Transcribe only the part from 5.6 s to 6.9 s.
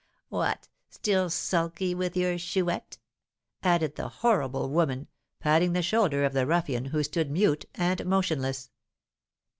the shoulder of the ruffian,